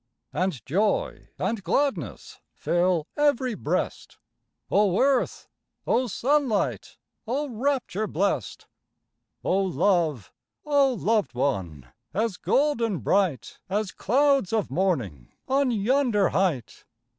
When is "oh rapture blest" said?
7.27-8.65